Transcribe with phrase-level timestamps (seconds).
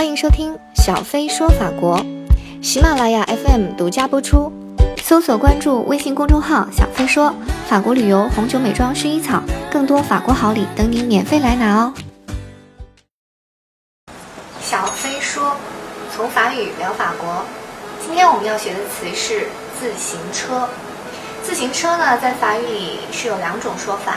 [0.00, 2.02] 欢迎收听小飞说法国，
[2.62, 4.50] 喜马拉雅 FM 独家播出，
[5.02, 7.34] 搜索关注微信公众号“小飞说
[7.68, 11.92] 法国旅游、红酒、美妆、薰衣草”，更多法国好礼等你免费来拿哦。
[14.62, 15.54] 小飞说，
[16.16, 17.44] 从法语聊法国。
[18.02, 19.48] 今天我们要学的词是
[19.78, 20.66] 自行车。
[21.42, 24.14] 自行车呢，在法语里是有两种说法，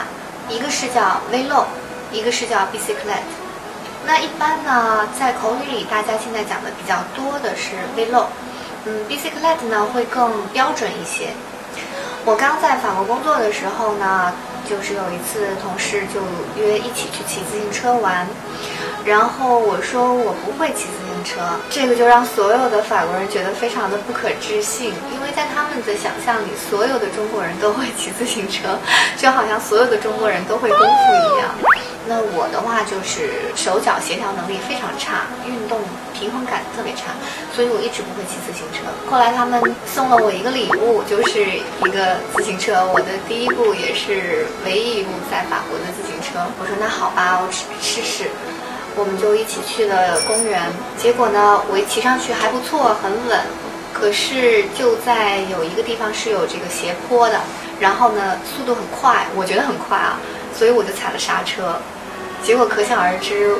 [0.48, 1.64] 一个是叫 vélo，
[2.10, 3.43] 一个是叫 bicyclette。
[4.06, 8.26] 那一般呢，在口语里，大家现在讲的比较多的是 vélo，
[8.84, 11.28] 嗯，Bicyclet 呢会更标准一些。
[12.26, 14.32] 我刚在法国工作的时候呢，
[14.68, 16.20] 就是有一次同事就
[16.60, 18.26] 约一起去骑自行车玩，
[19.04, 21.40] 然后我说我不会骑自行车，
[21.70, 28.78] 这个就让所有的法国人觉得非常的不可置信，因为在他们的想象里，所有的中国人都会骑自行车，
[29.16, 31.50] 就好像所有的中国人都会功夫一样。
[32.06, 35.80] 那我的话就是手脚协调能力非常差，运动
[36.12, 37.16] 平衡感特别差，
[37.54, 38.84] 所以我一直不会骑自行车。
[39.10, 46.44] 后来他们送了我一个礼物，就是一个自行车，我的第一部也是唯一一部在法国的自行车。
[46.60, 48.30] 我说那好吧，我试试。
[48.96, 53.40] 我们就一起去了公园，结果呢，我一骑上去还不错，很稳。
[53.92, 57.40] 可是就在有一个地方是有这个斜坡的，
[57.80, 60.18] 然后呢，速度很快，我觉得很快啊，
[60.56, 61.76] 所以我就踩了刹车。
[62.42, 63.56] 结果可想而知，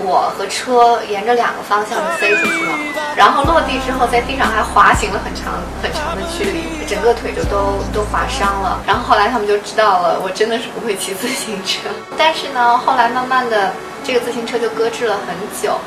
[0.00, 2.78] 我和车沿着两个方向就飞出去了，
[3.16, 8.78] 然后落地之后在地上还滑行了很长很长的距离，整个腿就都都划伤了。
[8.86, 11.88] 然后后来他们就知道了，我真的是不会骑自行车。
[12.16, 13.72] 但是呢，后来慢慢的
[14.04, 15.78] 这个自行车就搁置了很久，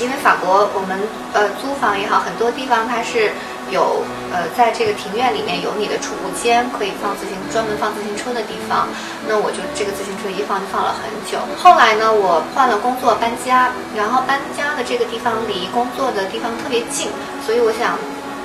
[0.00, 1.00] 因为法国我们
[1.32, 3.32] 呃租房也好，很多地方它是。
[3.68, 3.98] 有
[4.30, 8.86] 呃，在这个庭院里面有你的储物间，可以放自行专门放自行车的地方。
[9.26, 11.42] 那我就这个自行车一放就放了很久。
[11.58, 17.10] 后来呢，我换了工作搬家，然后搬家的这个地方离工作的地方特别近，
[17.44, 17.98] 所以我想，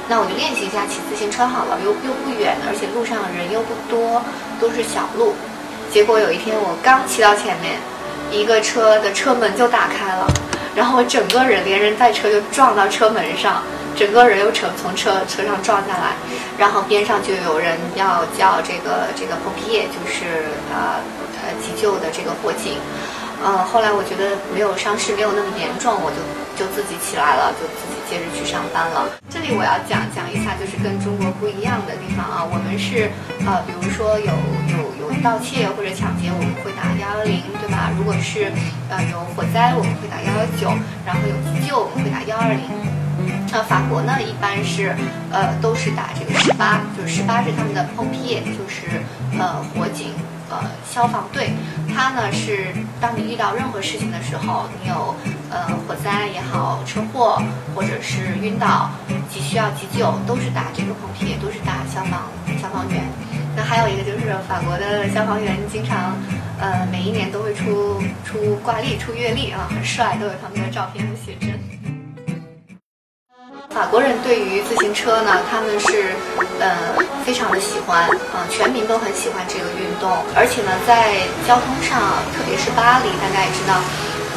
[0.10, 4.26] 那我就练习一下骑自行车好了，又又不远，而且路上人又不多，
[4.60, 5.36] 都是小路。
[5.94, 7.78] 结果有一天我刚骑到前面，
[8.32, 10.26] 一个车的车门就打开了，
[10.82, 13.62] 然后我整个人连人带车就撞到车门上。
[13.96, 16.16] 整个人又从从车车上撞下来，
[16.58, 19.62] 然后边上就有人要叫这个这个 p o p
[19.94, 20.98] 就是呃
[21.44, 22.80] 呃急救的这个火警。
[23.44, 26.18] 呃，后来我觉得没有伤势，没有那么严重，我就
[26.62, 29.10] 就自己起来了，就自己接着去上班了。
[29.28, 32.46] 这里我要讲讲一下，就是跟中国不一样的地方啊。
[32.46, 33.10] 我们是
[33.50, 34.30] 呃，比如说有
[34.70, 37.90] 有有盗窃或者抢劫，我们会打幺幺零，对吧？
[37.98, 38.54] 如果是
[38.94, 40.70] 呃有火灾，我们会打幺幺九，
[41.02, 42.62] 然后有急救，我们会打幺二零。
[43.50, 44.94] 那法国呢，一般是，
[45.34, 49.02] 呃，都是打这个十八，就是十八是他们的 pompi，就是
[49.34, 50.14] 呃火警，
[50.54, 51.50] 呃消防队。
[51.90, 52.70] 它呢是
[53.02, 55.16] 当你遇到任何事情的时候，你有
[55.52, 57.42] 呃火灾也好，车祸
[57.76, 58.90] 或者是晕倒，
[59.30, 62.32] 急需要急救，都是打这个喷嚏都是打消防
[62.62, 63.04] 消防员。
[63.56, 66.16] 那还有一个就是法国的消防员经常，
[66.60, 71.60] 呃每一年都会出出挂历、出月历啊，很帅，都有他们的照片和写真。
[73.72, 76.12] 法国人对于自行车呢，他们是，
[76.60, 76.76] 呃，
[77.24, 78.04] 非常的喜欢，
[78.36, 82.00] 啊，全民都很喜欢这个运动，而且呢，在交通上，
[82.36, 83.80] 特别是巴黎，大家也知道，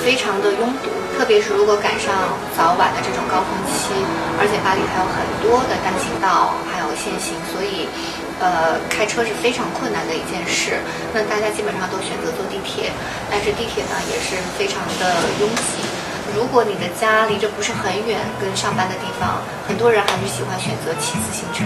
[0.05, 2.13] 非常的拥堵，特别是如果赶上
[2.57, 3.95] 早晚的这种高峰期，
[4.39, 7.89] 而且巴黎还有很多的单行道，还有限行，所以，
[8.43, 10.77] 呃，开车是非常困难的一件事。
[11.15, 12.91] 那大家基本上都选择坐地铁，
[13.31, 15.87] 但是地铁呢也是非常的拥挤。
[16.35, 19.39] 如果你的家离着不是很远，跟上班的地方，
[19.69, 21.63] 很多人还是喜欢选择骑自行车。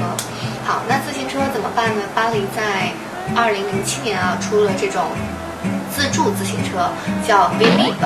[0.69, 2.03] 好，那自行车怎么办呢？
[2.15, 2.93] 巴黎在
[3.35, 5.09] 二零零七年啊，出了这种
[5.89, 6.85] 自助自行车，
[7.27, 7.97] 叫 vibe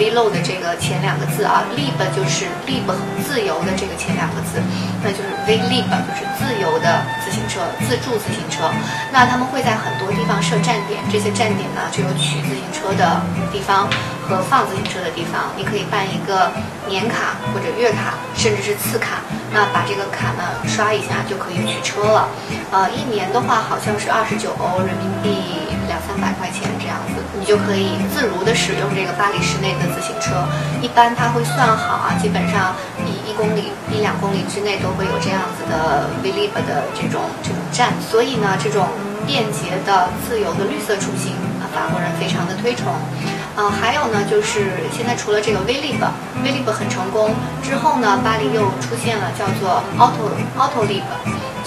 [0.00, 2.88] Vlo 的这个前两个字啊，Lib 就是 Lib
[3.20, 4.56] 自由的这个前两个字，
[5.04, 8.64] 那就是 Vlib 就是自由的自行车，自助自行车。
[9.12, 13.20] 那他们会在很多地方设站点，这些站点呢就有取自行车的
[13.52, 13.86] 地方。
[14.30, 16.52] 和放自行车的地方，你可以办一个
[16.88, 19.18] 年卡或者月卡，甚至是次卡。
[19.52, 22.28] 那把这个卡呢刷一下就可以取车了。
[22.70, 25.42] 呃，一年的话好像是二十九欧人民币
[26.06, 30.46] 三百块钱这样子，你就可以自如的使用这个巴黎市内的自行车。
[30.80, 32.74] 一般它会算好啊，基本上
[33.06, 37.92] 一一公里一两公里之内都会有这样子的 v l i b 的这种这种站。
[38.00, 38.88] 所以呢，这种
[39.26, 42.92] 便捷的、自由的绿色出行，啊法国人非常的推崇。
[43.56, 51.02] 呃，还有呢，就是现在除了这个 Vlib，Vlib 很成功之后呢，巴黎又出现了叫做 Auto Autolib，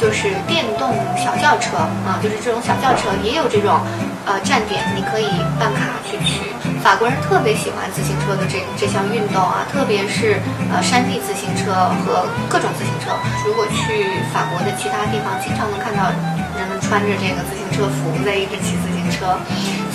[0.03, 3.79] 就是电动小轿车啊，就是这种小轿车也有这种
[4.27, 6.51] 呃站点，你可以办卡去取。
[6.83, 10.35] 法国人特别喜欢自行车的这这项运动啊，特别是
[10.67, 11.71] 呃山地自行车
[12.03, 13.15] 和各种自行车。
[13.47, 16.11] 如果去法国的其他地方，经常能看到
[16.59, 19.39] 人们穿着这个自行车服在一直骑自行车。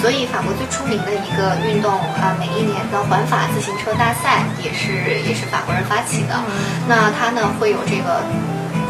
[0.01, 6.33] 所以法国最出名的一个运动啊，每一年的环法自行车大赛也是也是法国人发起的。
[6.89, 8.25] 那它呢会有这个。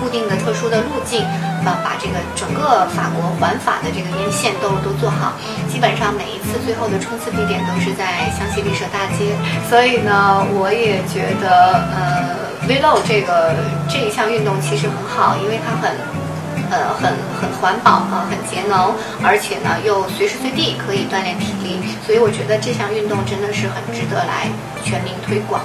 [0.00, 1.22] 固定的特殊的路径，
[1.64, 5.32] 呃，把这个整个法国环法的这个沿线都都做好。
[5.68, 9.36] 基本上每一次最后的冲刺地点都是在香榭丽舍大街。
[9.68, 12.34] 所以呢，我也觉得，呃
[12.66, 13.54] ，Velo 这个
[13.88, 15.92] 这一项运动其实很好，因为它很，
[16.70, 21.80] 呃，很很环保啊，很节能，而且呢又随时随地可以锻炼体力。
[22.06, 24.48] 所以我觉得这项运动真的是很值得来
[24.84, 25.60] 全民推广。